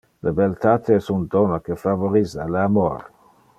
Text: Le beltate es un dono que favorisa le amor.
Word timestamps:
Le 0.27 0.31
beltate 0.37 0.95
es 1.01 1.11
un 1.17 1.27
dono 1.35 1.61
que 1.67 1.77
favorisa 1.83 2.49
le 2.57 2.65
amor. 2.65 3.09